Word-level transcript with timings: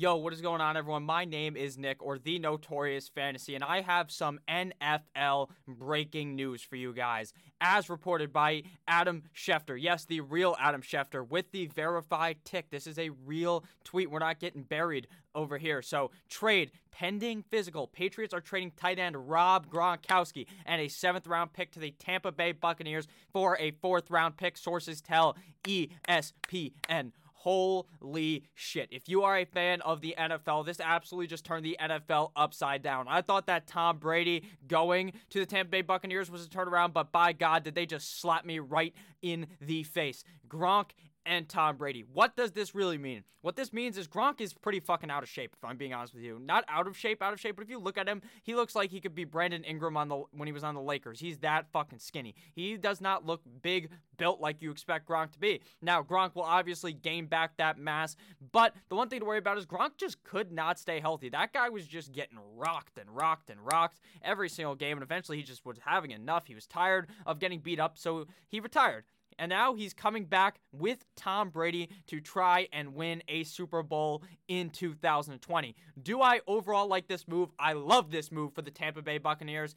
Yo, 0.00 0.14
what 0.14 0.32
is 0.32 0.40
going 0.40 0.60
on, 0.60 0.76
everyone? 0.76 1.02
My 1.02 1.24
name 1.24 1.56
is 1.56 1.76
Nick, 1.76 2.00
or 2.00 2.20
the 2.20 2.38
Notorious 2.38 3.08
Fantasy, 3.08 3.56
and 3.56 3.64
I 3.64 3.80
have 3.80 4.12
some 4.12 4.38
NFL 4.48 5.48
breaking 5.66 6.36
news 6.36 6.62
for 6.62 6.76
you 6.76 6.92
guys, 6.92 7.32
as 7.60 7.90
reported 7.90 8.32
by 8.32 8.62
Adam 8.86 9.24
Schefter. 9.34 9.76
Yes, 9.76 10.04
the 10.04 10.20
real 10.20 10.54
Adam 10.60 10.82
Schefter 10.82 11.28
with 11.28 11.50
the 11.50 11.66
verified 11.66 12.36
tick. 12.44 12.70
This 12.70 12.86
is 12.86 12.96
a 12.96 13.10
real 13.26 13.64
tweet. 13.82 14.08
We're 14.08 14.20
not 14.20 14.38
getting 14.38 14.62
buried 14.62 15.08
over 15.34 15.58
here. 15.58 15.82
So, 15.82 16.12
trade 16.28 16.70
pending 16.92 17.42
physical. 17.50 17.88
Patriots 17.88 18.32
are 18.32 18.40
trading 18.40 18.70
tight 18.76 19.00
end 19.00 19.28
Rob 19.28 19.68
Gronkowski 19.68 20.46
and 20.64 20.80
a 20.80 20.86
seventh 20.86 21.26
round 21.26 21.52
pick 21.52 21.72
to 21.72 21.80
the 21.80 21.90
Tampa 21.98 22.30
Bay 22.30 22.52
Buccaneers 22.52 23.08
for 23.32 23.58
a 23.58 23.72
fourth 23.72 24.12
round 24.12 24.36
pick. 24.36 24.58
Sources 24.58 25.00
tell 25.00 25.36
ESPN. 25.64 27.10
Holy 27.42 28.42
shit. 28.54 28.88
If 28.90 29.08
you 29.08 29.22
are 29.22 29.38
a 29.38 29.44
fan 29.44 29.80
of 29.82 30.00
the 30.00 30.12
NFL, 30.18 30.66
this 30.66 30.80
absolutely 30.80 31.28
just 31.28 31.44
turned 31.44 31.64
the 31.64 31.76
NFL 31.80 32.32
upside 32.34 32.82
down. 32.82 33.06
I 33.08 33.22
thought 33.22 33.46
that 33.46 33.68
Tom 33.68 33.98
Brady 33.98 34.42
going 34.66 35.12
to 35.30 35.38
the 35.38 35.46
Tampa 35.46 35.70
Bay 35.70 35.82
Buccaneers 35.82 36.32
was 36.32 36.44
a 36.44 36.48
turnaround, 36.48 36.92
but 36.92 37.12
by 37.12 37.32
God, 37.32 37.62
did 37.62 37.76
they 37.76 37.86
just 37.86 38.20
slap 38.20 38.44
me 38.44 38.58
right 38.58 38.92
in 39.22 39.46
the 39.60 39.84
face. 39.84 40.24
Gronk 40.48 40.90
and 41.28 41.48
Tom 41.48 41.76
Brady. 41.76 42.04
What 42.10 42.34
does 42.36 42.52
this 42.52 42.74
really 42.74 42.98
mean? 42.98 43.22
What 43.42 43.54
this 43.54 43.72
means 43.72 43.96
is 43.96 44.08
Gronk 44.08 44.40
is 44.40 44.52
pretty 44.52 44.80
fucking 44.80 45.10
out 45.10 45.22
of 45.22 45.28
shape, 45.28 45.54
if 45.56 45.64
I'm 45.64 45.76
being 45.76 45.94
honest 45.94 46.12
with 46.12 46.24
you. 46.24 46.40
Not 46.42 46.64
out 46.68 46.88
of 46.88 46.96
shape, 46.96 47.22
out 47.22 47.32
of 47.32 47.38
shape, 47.38 47.54
but 47.54 47.62
if 47.62 47.70
you 47.70 47.78
look 47.78 47.96
at 47.96 48.08
him, 48.08 48.20
he 48.42 48.56
looks 48.56 48.74
like 48.74 48.90
he 48.90 49.00
could 49.00 49.14
be 49.14 49.24
Brandon 49.24 49.62
Ingram 49.62 49.96
on 49.96 50.08
the 50.08 50.24
when 50.32 50.48
he 50.48 50.52
was 50.52 50.64
on 50.64 50.74
the 50.74 50.80
Lakers. 50.80 51.20
He's 51.20 51.38
that 51.38 51.70
fucking 51.70 52.00
skinny. 52.00 52.34
He 52.54 52.76
does 52.76 53.00
not 53.00 53.26
look 53.26 53.42
big, 53.62 53.90
built 54.16 54.40
like 54.40 54.60
you 54.60 54.70
expect 54.72 55.08
Gronk 55.08 55.30
to 55.32 55.38
be. 55.38 55.60
Now, 55.80 56.02
Gronk 56.02 56.34
will 56.34 56.42
obviously 56.42 56.92
gain 56.92 57.26
back 57.26 57.58
that 57.58 57.78
mass, 57.78 58.16
but 58.50 58.74
the 58.88 58.96
one 58.96 59.08
thing 59.08 59.20
to 59.20 59.26
worry 59.26 59.38
about 59.38 59.58
is 59.58 59.66
Gronk 59.66 59.98
just 59.98 60.24
could 60.24 60.50
not 60.50 60.78
stay 60.78 60.98
healthy. 60.98 61.28
That 61.28 61.52
guy 61.52 61.68
was 61.68 61.86
just 61.86 62.12
getting 62.12 62.38
rocked 62.56 62.98
and 62.98 63.14
rocked 63.14 63.50
and 63.50 63.60
rocked 63.62 64.00
every 64.22 64.48
single 64.48 64.74
game, 64.74 64.96
and 64.96 65.04
eventually 65.04 65.36
he 65.36 65.44
just 65.44 65.64
was 65.64 65.78
having 65.84 66.10
enough. 66.10 66.46
He 66.46 66.54
was 66.54 66.66
tired 66.66 67.08
of 67.24 67.38
getting 67.38 67.60
beat 67.60 67.78
up, 67.78 67.98
so 67.98 68.26
he 68.48 68.58
retired. 68.58 69.04
And 69.38 69.50
now 69.50 69.74
he's 69.74 69.94
coming 69.94 70.24
back 70.24 70.58
with 70.72 71.04
Tom 71.16 71.50
Brady 71.50 71.88
to 72.08 72.20
try 72.20 72.68
and 72.72 72.94
win 72.94 73.22
a 73.28 73.44
Super 73.44 73.82
Bowl 73.82 74.22
in 74.48 74.70
2020. 74.70 75.76
Do 76.02 76.20
I 76.22 76.40
overall 76.46 76.88
like 76.88 77.06
this 77.06 77.28
move? 77.28 77.50
I 77.58 77.74
love 77.74 78.10
this 78.10 78.32
move 78.32 78.52
for 78.54 78.62
the 78.62 78.70
Tampa 78.70 79.02
Bay 79.02 79.18
Buccaneers. 79.18 79.74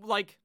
Like, 0.00 0.38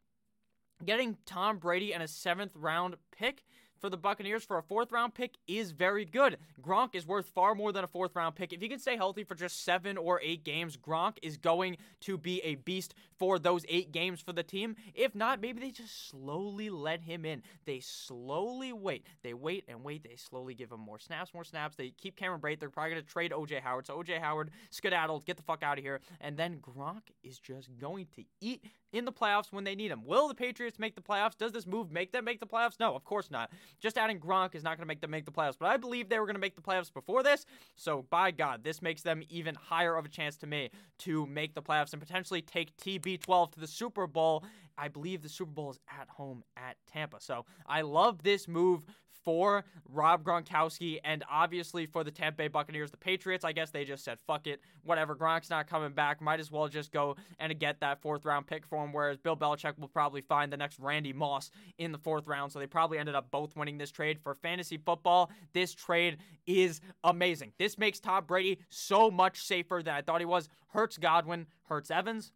getting 0.84 1.18
Tom 1.26 1.58
Brady 1.58 1.94
and 1.94 2.04
a 2.04 2.08
seventh 2.08 2.52
round 2.56 2.96
pick 3.18 3.44
for 3.80 3.90
the 3.90 3.98
Buccaneers 3.98 4.44
for 4.44 4.58
a 4.58 4.64
fourth 4.64 4.92
round 4.92 5.14
pick 5.14 5.36
is 5.48 5.72
very 5.72 6.06
good. 6.06 6.38
Gronk 6.62 6.96
is 6.96 7.06
worth 7.06 7.28
far 7.28 7.56
more 7.56 7.72
than 7.72 7.84
a 7.84 7.88
fourth 7.88 8.16
round 8.16 8.36
pick. 8.36 8.54
If 8.54 8.62
he 8.62 8.70
can 8.70 8.80
stay 8.80 8.96
healthy 8.96 9.24
for 9.24 9.36
just 9.36 9.64
seven 9.64 9.98
or 9.98 10.20
eight 10.24 10.44
games, 10.44 10.78
Gronk 10.78 11.18
is 11.22 11.38
going 11.38 11.78
to 12.02 12.18
be 12.18 12.42
a 12.42 12.56
beast 12.56 12.96
for 13.18 13.40
those 13.40 13.66
eight 13.70 13.92
games 13.92 14.22
for 14.22 14.34
the 14.34 14.44
team. 14.44 14.76
If 14.94 15.16
not, 15.16 15.42
maybe 15.42 15.62
they 15.62 15.72
just 15.72 16.10
slowly 16.10 16.70
let 16.70 17.02
him 17.02 17.26
in. 17.26 17.42
They 17.66 17.80
slowly 17.80 18.74
wait. 18.74 19.06
They 19.24 19.34
wait 19.34 19.66
and 19.68 19.84
wait. 19.84 20.04
They 20.04 20.16
slowly 20.16 20.54
give 20.54 20.72
him 20.72 20.80
more 20.80 21.00
snaps, 21.00 21.34
more 21.34 21.44
snaps. 21.44 21.76
They 21.76 21.92
keep 21.92 22.16
Cameron 22.16 22.42
Brate. 22.42 22.60
They're 22.60 22.70
probably 22.70 22.92
going 22.92 23.04
to 23.04 23.10
trade 23.10 23.32
OJ 23.32 23.62
Howard. 23.62 23.88
So 23.88 24.02
OJ 24.02 24.20
Howard 24.20 24.52
skedaddled, 24.70 25.26
get 25.26 25.38
the 25.38 25.44
fuck 25.44 25.64
out 25.64 25.78
of 25.78 25.84
here. 25.84 26.02
And 26.22 26.38
then 26.38 26.58
Gronk 26.60 27.02
is 27.24 27.40
just 27.40 27.70
going 27.80 28.08
to 28.16 28.24
eat 28.42 28.64
in 28.92 29.06
the 29.06 29.12
playoffs 29.12 29.52
when 29.52 29.64
they 29.64 29.76
need 29.76 29.92
him. 29.92 30.06
Will 30.06 30.28
the 30.28 30.36
Patriots 30.36 30.80
make 30.80 30.96
the 30.96 31.02
playoffs? 31.02 31.38
Does 31.38 31.52
this 31.52 31.68
move 31.68 31.92
make 31.92 32.12
them 32.12 32.26
make 32.26 32.40
the 32.40 32.48
playoffs? 32.48 32.80
No, 32.80 32.96
of 32.96 33.04
course 33.04 33.30
not. 33.30 33.52
Just 33.80 33.98
adding 33.98 34.20
Gronk 34.20 34.56
is 34.56 34.64
not 34.64 34.78
going 34.78 34.84
to 34.84 34.88
make 34.88 35.02
them 35.02 35.12
make 35.12 35.26
the 35.26 35.32
playoffs, 35.32 35.56
but 35.60 35.68
I 35.68 35.78
believe 35.78 36.10
they 36.10 36.20
were 36.20 36.26
going 36.26 36.36
to 36.36 36.42
make 36.42 36.56
the 36.56 36.62
playoffs 36.62 36.94
before 36.94 37.24
this. 37.24 37.46
So, 37.76 38.06
by 38.10 38.32
God, 38.32 38.64
this 38.64 38.82
makes 38.82 39.02
them 39.02 39.24
even 39.30 39.56
higher 39.56 39.96
of 39.96 40.06
a 40.06 40.10
chance 40.10 40.38
to 40.38 40.48
me 40.48 40.70
to 41.00 41.26
make 41.26 41.54
the 41.54 41.62
playoffs 41.62 41.94
and 41.94 42.02
potentially 42.02 42.42
take 42.42 42.76
TB12 42.78 43.52
to 43.54 43.60
the 43.60 43.68
Super 43.68 44.08
Bowl. 44.08 44.44
I 44.78 44.88
believe 44.88 45.22
the 45.22 45.30
Super 45.30 45.52
Bowl 45.52 45.72
is 45.72 45.80
at 46.00 46.08
home 46.10 46.44
at 46.58 46.78
Tampa. 46.92 47.20
So, 47.20 47.46
I 47.68 47.82
love 47.82 48.24
this 48.24 48.48
move 48.48 48.84
for 49.26 49.66
Rob 49.92 50.24
Gronkowski 50.24 51.00
and 51.04 51.24
obviously 51.30 51.88
for 51.88 52.04
the 52.04 52.12
Tampa 52.12 52.38
Bay 52.38 52.48
Buccaneers. 52.48 52.92
The 52.92 52.98
Patriots, 52.98 53.44
I 53.44 53.52
guess 53.52 53.72
they 53.72 53.84
just 53.84 54.06
said, 54.06 54.20
fuck 54.28 54.46
it, 54.48 54.62
whatever. 54.84 55.16
Gronk's 55.16 55.50
not 55.50 55.68
coming 55.68 55.92
back. 55.92 56.22
Might 56.22 56.40
as 56.40 56.52
well 56.52 56.68
just 56.68 56.92
go 56.92 57.16
and 57.40 57.60
get 57.60 57.80
that 57.80 58.02
fourth 58.02 58.24
round 58.24 58.46
pick 58.46 58.66
for 58.66 58.86
him. 58.86 58.94
Whereas 58.94 59.18
Bill 59.18 59.36
Belichick 59.36 59.78
will 59.80 59.88
probably 59.88 60.22
find 60.22 60.54
the 60.54 60.58
next 60.58 60.80
Randy 60.80 61.12
Moss 61.12 61.50
in 61.80 61.92
the 61.92 61.98
fourth 61.98 62.28
round. 62.28 62.52
So 62.52 62.60
they 62.60 62.68
probably 62.68 63.00
ended 63.00 63.16
up 63.16 63.32
both 63.32 63.56
winning 63.56 63.80
this 63.80 63.92
trade. 63.92 64.20
For 64.22 64.36
fantasy 64.36 64.78
football, 64.78 65.32
this 65.54 65.74
trade 65.74 66.18
is 66.46 66.80
amazing. 67.04 67.52
This 67.58 67.78
makes 67.80 68.00
Tom 68.00 68.26
Brady 68.26 68.60
so 68.70 69.10
much 69.10 69.42
safer 69.44 69.82
than 69.84 69.96
I 69.96 70.02
thought 70.02 70.22
he 70.22 70.26
was. 70.26 70.48
Hurts 70.68 70.98
Godwin, 70.98 71.48
hurts 71.64 71.90
Evans. 71.90 72.32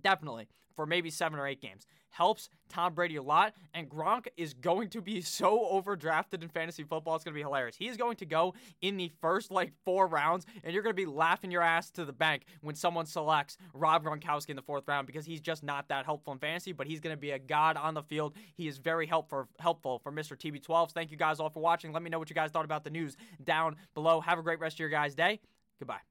Definitely 0.00 0.48
for 0.76 0.86
maybe 0.86 1.10
seven 1.10 1.38
or 1.38 1.46
eight 1.46 1.60
games. 1.60 1.86
Helps 2.10 2.48
Tom 2.70 2.94
Brady 2.94 3.16
a 3.16 3.22
lot, 3.22 3.52
and 3.74 3.90
Gronk 3.90 4.26
is 4.36 4.54
going 4.54 4.88
to 4.90 5.02
be 5.02 5.20
so 5.22 5.68
overdrafted 5.72 6.42
in 6.42 6.48
fantasy 6.48 6.82
football. 6.82 7.16
It's 7.16 7.24
going 7.24 7.34
to 7.34 7.38
be 7.38 7.42
hilarious. 7.42 7.76
He's 7.76 7.96
going 7.96 8.16
to 8.16 8.26
go 8.26 8.54
in 8.80 8.96
the 8.96 9.10
first 9.20 9.50
like 9.50 9.72
four 9.84 10.06
rounds, 10.06 10.46
and 10.62 10.72
you're 10.72 10.82
going 10.82 10.94
to 10.94 11.02
be 11.02 11.06
laughing 11.06 11.50
your 11.50 11.62
ass 11.62 11.90
to 11.92 12.04
the 12.04 12.12
bank 12.12 12.44
when 12.60 12.74
someone 12.74 13.06
selects 13.06 13.58
Rob 13.74 14.04
Gronkowski 14.04 14.50
in 14.50 14.56
the 14.56 14.62
fourth 14.62 14.86
round 14.86 15.06
because 15.06 15.26
he's 15.26 15.40
just 15.40 15.62
not 15.62 15.88
that 15.88 16.04
helpful 16.04 16.32
in 16.32 16.38
fantasy, 16.38 16.72
but 16.72 16.86
he's 16.86 17.00
going 17.00 17.14
to 17.14 17.20
be 17.20 17.32
a 17.32 17.38
god 17.38 17.76
on 17.76 17.94
the 17.94 18.02
field. 18.02 18.34
He 18.54 18.68
is 18.68 18.78
very 18.78 19.06
helpful 19.06 19.48
helpful 19.58 19.98
for 19.98 20.12
Mr. 20.12 20.36
TB12s. 20.36 20.92
Thank 20.92 21.10
you 21.10 21.16
guys 21.16 21.40
all 21.40 21.50
for 21.50 21.60
watching. 21.60 21.92
Let 21.92 22.02
me 22.02 22.10
know 22.10 22.18
what 22.18 22.30
you 22.30 22.34
guys 22.34 22.50
thought 22.50 22.64
about 22.64 22.84
the 22.84 22.90
news 22.90 23.16
down 23.42 23.76
below. 23.94 24.20
Have 24.20 24.38
a 24.38 24.42
great 24.42 24.60
rest 24.60 24.76
of 24.76 24.80
your 24.80 24.88
guys' 24.88 25.14
day. 25.14 25.40
Goodbye. 25.78 26.06